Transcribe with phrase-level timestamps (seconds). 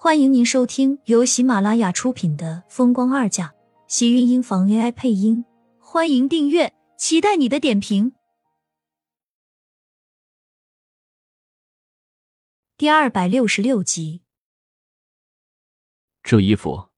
[0.00, 3.46] 欢迎您收听由喜马拉雅出品的《风光二嫁》，
[3.88, 5.44] 喜运音房 AI 配音。
[5.80, 8.12] 欢迎订阅，期待你的点评。
[12.76, 14.22] 第二百六十六集，
[16.22, 16.90] 这衣服，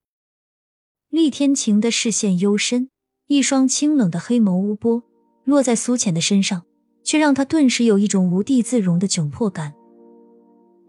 [1.09, 2.91] 厉天晴的视线幽深，
[3.29, 5.03] 一双清冷的黑眸乌波
[5.45, 6.67] 落在苏浅的身上，
[7.03, 9.73] 却让他顿时有一种无地自容的窘迫感。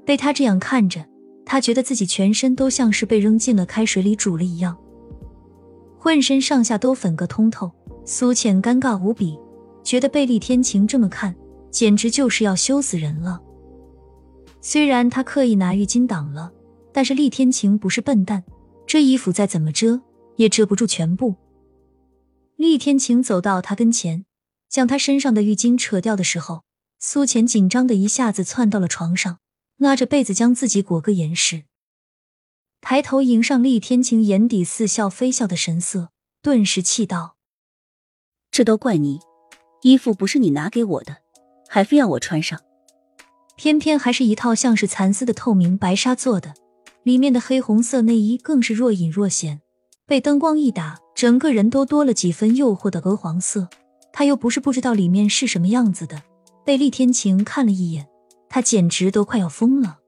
[0.05, 1.09] 被他这样看着。
[1.51, 4.77] 他觉得自己全身都像是被扔进了开水里煮了一样，
[5.99, 7.69] 浑身上下都粉个通透。
[8.05, 9.37] 苏浅尴尬无比，
[9.83, 11.35] 觉得被厉天晴这么看，
[11.69, 13.41] 简直就是要羞死人了。
[14.61, 16.53] 虽然他刻意拿浴巾挡了，
[16.93, 18.45] 但是厉天晴不是笨蛋，
[18.87, 20.01] 这衣服再怎么遮
[20.37, 21.35] 也遮不住全部。
[22.55, 24.23] 厉天晴走到他跟前，
[24.69, 26.63] 将他身上的浴巾扯掉的时候，
[26.97, 29.39] 苏浅紧张的一下子窜到了床上。
[29.81, 31.63] 拉着被子将自己裹个严实，
[32.81, 36.09] 抬头迎上厉天晴眼底似笑非笑的神色，
[36.43, 37.35] 顿时气道
[38.51, 39.19] ：“这都怪你，
[39.81, 41.17] 衣服不是你拿给我的，
[41.67, 42.61] 还非要我穿上。
[43.55, 46.53] 偏偏还是一套像是蚕丝的透明白纱做的，
[47.01, 49.61] 里面的黑红色内衣更是若隐若现，
[50.05, 53.67] 被灯光一打，整个人都多了几分诱惑的鹅黄色。
[54.13, 56.21] 他又不是不知道里面是什么样子的，
[56.63, 58.07] 被厉天晴看了一眼。”
[58.53, 60.01] 他简直都快要疯了！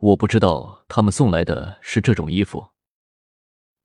[0.00, 2.72] 我不知道他们送来的是这种衣服。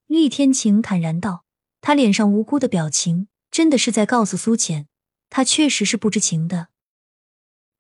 [0.08, 1.45] 厉天晴坦然道，
[1.80, 4.90] 他脸上无辜的表情，真的是在告诉苏浅，
[5.30, 6.68] 他确实是不知情的。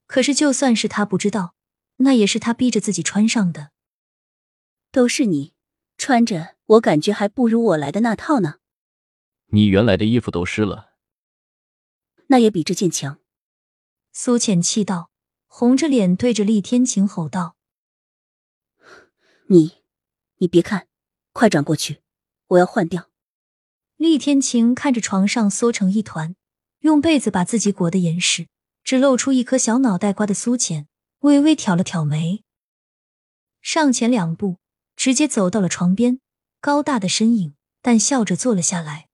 [0.05, 1.53] 可是就算是他不知道，
[1.97, 3.71] 那也是他逼着自己穿上的。
[4.93, 5.53] 都是你
[5.97, 8.59] 穿着，我感觉还不如我来的那套呢。
[9.47, 10.93] 你原来的衣服都湿了，
[12.27, 13.19] 那也比这件强。
[14.13, 15.11] 苏浅气道。
[15.47, 17.55] 红着脸对着厉天晴吼道
[19.49, 19.77] ：“你，
[20.37, 20.87] 你别看，
[21.31, 22.01] 快转过去，
[22.47, 23.09] 我要换掉。”
[23.97, 26.35] 厉天晴看着床上缩成一团，
[26.81, 28.47] 用被子把自己裹得严实，
[28.83, 30.87] 只露出一颗小脑袋瓜的苏浅，
[31.21, 32.43] 微微挑了挑眉，
[33.59, 34.57] 上前两步，
[34.95, 36.19] 直接走到了床边，
[36.61, 39.07] 高大的身影，但笑着坐了下来。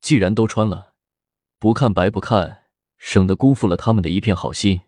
[0.00, 0.94] 既然都穿了，
[1.58, 2.62] 不看白不看，
[2.96, 4.80] 省得辜负了他们的一片好心。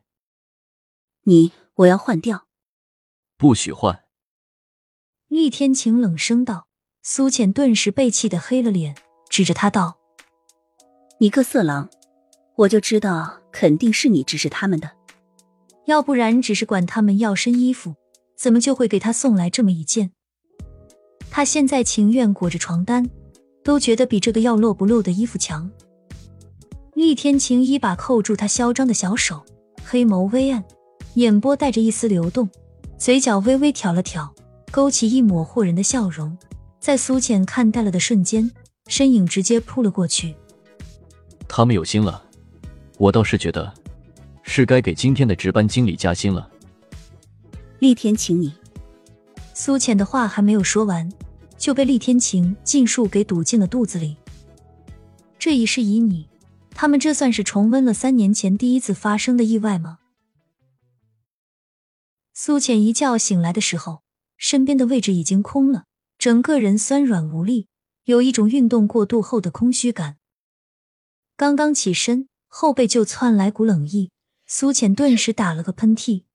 [1.28, 2.46] 你，我要换掉，
[3.36, 4.04] 不许换！
[5.28, 6.68] 厉天晴冷声道。
[7.02, 8.94] 苏浅顿时被气得黑了脸，
[9.28, 9.98] 指着他道
[11.20, 11.90] ：“你个色狼，
[12.56, 14.90] 我就知道肯定是你指使他们的，
[15.84, 17.94] 要不然只是管他们要身衣服，
[18.34, 20.12] 怎么就会给他送来这么一件？
[21.30, 23.06] 他现在情愿裹着床单，
[23.62, 25.70] 都觉得比这个要露不露的衣服强。”
[26.96, 29.44] 厉天晴一把扣住他嚣张的小手，
[29.84, 30.64] 黑眸微暗。
[31.18, 32.48] 眼波带着一丝流动，
[32.96, 34.32] 嘴角微微挑了挑，
[34.70, 36.36] 勾起一抹惑人的笑容。
[36.78, 38.48] 在苏浅看呆了的瞬间，
[38.86, 40.36] 身影直接扑了过去。
[41.48, 42.22] 他们有心了，
[42.98, 43.72] 我倒是觉得
[44.44, 46.48] 是该给今天的值班经理加薪了。
[47.80, 48.54] 厉天晴，你
[49.54, 51.10] 苏浅的话还没有说完，
[51.56, 54.16] 就被厉天晴尽数给堵进了肚子里。
[55.36, 56.28] 这一事以你，
[56.70, 59.98] 他们这算是重温了三年前第一次发生的意外吗？
[62.40, 64.04] 苏浅一觉醒来的时候，
[64.36, 65.86] 身边的位置已经空了，
[66.18, 67.66] 整个人酸软无力，
[68.04, 70.18] 有一种运动过度后的空虚感。
[71.36, 74.12] 刚刚起身，后背就窜来股冷意，
[74.46, 76.26] 苏浅顿时打了个喷嚏。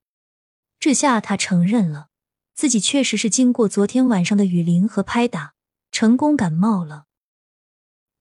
[0.78, 2.10] 这下他承认了，
[2.54, 5.54] 自己确实是经过昨天晚上的雨淋和拍打，
[5.90, 7.06] 成功感冒了。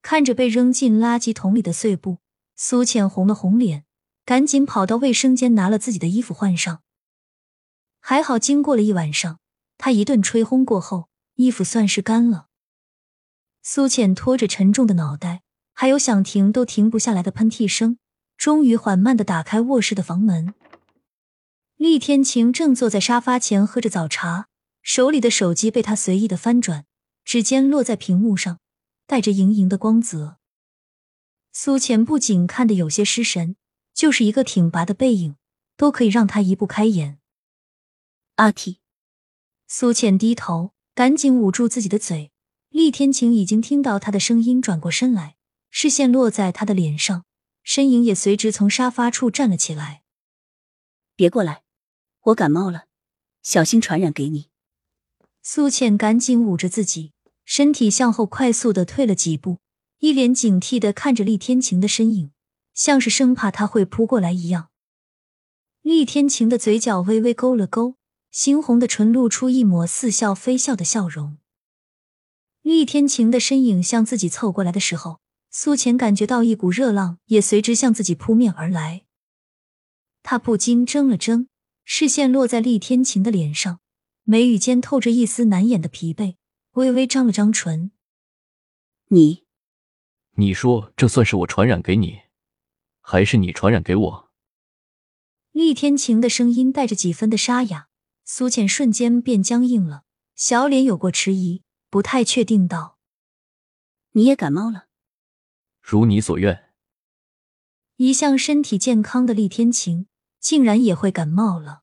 [0.03, 2.19] 看着被扔进垃圾桶里的碎布，
[2.55, 3.85] 苏浅红了红脸，
[4.25, 6.85] 赶紧跑到卫生间拿了自己的衣服换上。
[8.05, 9.39] 还好，经过了一晚上，
[9.79, 12.49] 他一顿吹轰过后，衣服算是干了。
[13.63, 15.43] 苏浅拖着沉重的脑袋，
[15.73, 17.99] 还有想停都停不下来的喷嚏声，
[18.37, 20.53] 终于缓慢的打开卧室的房门。
[21.77, 24.49] 厉天晴正坐在沙发前喝着早茶，
[24.83, 26.85] 手里的手机被他随意的翻转，
[27.25, 28.59] 指尖落在屏幕上，
[29.07, 30.39] 带着莹莹的光泽。
[31.53, 33.55] 苏浅不仅看得有些失神，
[33.95, 35.37] 就是一个挺拔的背影，
[35.77, 37.21] 都可以让他移不开眼。
[38.37, 38.79] 阿嚏，
[39.69, 42.33] 苏浅低头，赶紧捂住自己的嘴。
[42.71, 45.37] 厉天晴已经听到他的声音，转过身来，
[45.69, 47.27] 视线落在他的脸上，
[47.63, 50.03] 身影也随之从沙发处站了起来。
[51.15, 51.63] 别过来，
[52.23, 52.87] 我感冒了，
[53.43, 54.49] 小心传染给你。
[55.43, 57.13] 苏浅赶紧捂着自己，
[57.45, 59.59] 身体向后快速的退了几步，
[59.99, 62.33] 一脸警惕的看着厉天晴的身影，
[62.73, 64.71] 像是生怕他会扑过来一样。
[65.83, 67.97] 厉天晴的嘴角微微勾了勾。
[68.33, 71.37] 猩红的唇露出一抹似笑非笑的笑容。
[72.63, 75.21] 厉天晴的身影向自己凑过来的时候，
[75.51, 79.03] 苏浅感觉到一股热浪也随之向自己扑面而来。
[80.23, 81.49] 他不禁怔了怔，
[81.85, 83.81] 视线落在厉天晴的脸上，
[84.23, 86.37] 眉宇间透着一丝难掩的疲惫，
[86.73, 87.91] 微微张了张唇
[89.11, 89.45] ：“你，
[90.37, 92.21] 你说这算是我传染给你，
[93.01, 94.31] 还是你传染给我？”
[95.51, 97.89] 厉天晴的声音带着几分的沙哑，
[98.25, 100.05] 苏浅瞬间便僵硬了，
[100.35, 102.99] 小脸有过迟疑，不太确定道
[104.13, 104.87] ：“你也感冒了？”
[105.83, 106.71] 如你所愿。
[107.97, 110.07] 一向身体健康的厉天晴。
[110.43, 111.83] 竟然也会感冒了。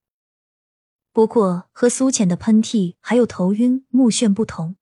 [1.14, 4.76] 不过和苏浅的喷嚏还有头晕目眩不同，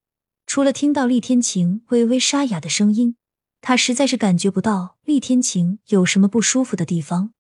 [0.48, 3.18] 除了听到厉天晴微微沙哑的声音，
[3.62, 7.36] 他实在是感觉不到厉天晴有什么不舒服的地方。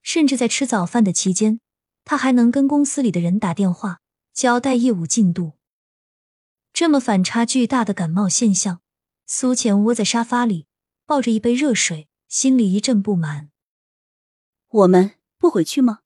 [0.00, 1.60] 甚至在吃早饭的期间，
[2.08, 4.00] 他还能跟公司里的人打电话
[4.32, 5.58] 交代业务进度。
[6.72, 8.80] 这么反差巨大的感冒现象，
[9.26, 10.66] 苏浅窝在沙发里，
[11.04, 13.50] 抱着一杯热水，心里一阵不满。
[14.68, 15.16] 我们。
[15.40, 16.00] 不回去吗？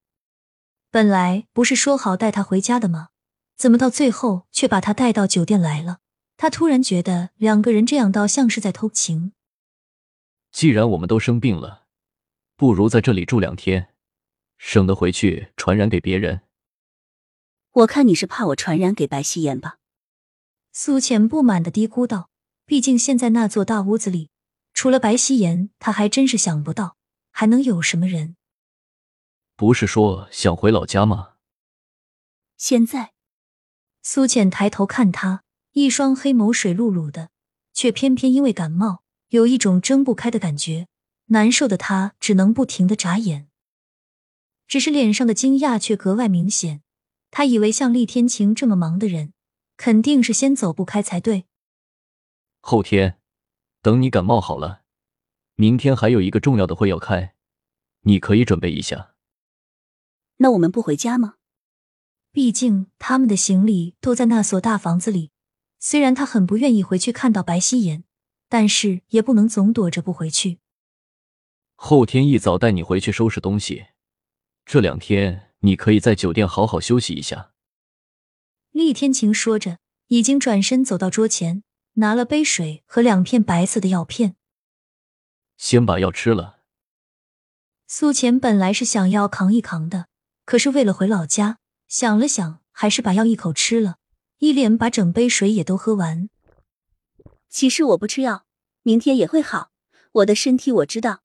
[0.91, 3.09] 本来不是说好带他回家的吗？
[3.57, 6.01] 怎么到最后却把他带到酒店来了？
[6.37, 9.33] 他突然觉得两个人这样倒像是在偷情。
[10.51, 11.87] 既然我们都生病了，
[12.57, 13.92] 不如在这里住两天，
[14.65, 16.43] 省得回去传染给别人。
[17.73, 19.79] 我看你是怕我传染给白希言吧？
[20.71, 22.31] 苏浅不满的嘀咕道。
[22.65, 24.31] 毕竟现在那座大屋子里，
[24.73, 26.97] 除了白希言，他还真是想不到
[27.33, 28.37] 还能有什么人。
[29.57, 31.33] 不是说想回老家吗？
[32.57, 33.13] 现在，
[34.01, 35.43] 苏浅抬头看他，
[35.73, 37.31] 一双黑眸水漉漉的，
[37.75, 40.87] 却偏偏因为感冒，有一种睁不开的感觉，
[41.27, 43.49] 难受的他只能不停的眨眼。
[44.73, 46.81] 只是脸上的惊讶却格外明显，
[47.31, 49.35] 他以为像厉天晴这么忙的人，
[49.77, 51.45] 肯定是先走不开才对。
[52.63, 53.19] 后天，
[53.83, 54.81] 等你感冒好了，
[55.57, 57.35] 明天还有一个重要的会要开，
[58.05, 59.15] 你可以准备一下。
[60.39, 61.35] 那我们不回家吗？
[62.33, 65.33] 毕竟他们的行李都在那所大房子里。
[65.81, 68.05] 虽然他很不愿意回去看到白希言，
[68.49, 70.61] 但是也不能总躲着不回去。
[71.75, 73.89] 后天一早带你回去收拾东西。
[74.73, 77.53] 这两天你可以在酒店好好休息一下。
[78.71, 79.77] 厉天晴说着，
[80.07, 81.63] 已经转身走到桌前，
[81.97, 84.35] 拿了杯水和两片白色的药片。
[85.59, 86.61] 先把药吃了。
[87.87, 90.07] 苏浅本来是想要扛一扛的。
[90.47, 93.99] 可是为了回老家，想了想，还是把药一口吃了，
[94.39, 96.31] 一连把整杯水也都喝完。
[97.51, 98.47] 其实我不吃药，
[98.81, 99.71] 明天也会好。
[100.13, 101.21] 我的身体我知道。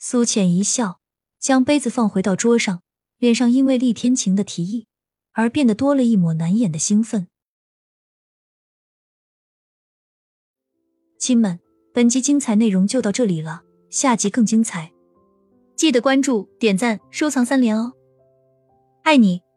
[0.00, 1.00] 苏浅一笑，
[1.38, 2.82] 将杯子放回到桌上，
[3.18, 4.86] 脸上因为厉天晴的提议
[5.32, 7.28] 而变得多了一抹难掩的兴奋。
[11.18, 11.60] 亲们，
[11.92, 14.92] 本集精彩内容就到这里了，下集更精彩，
[15.76, 17.92] 记得关注、点赞、收藏三连哦！
[19.02, 19.47] 爱你。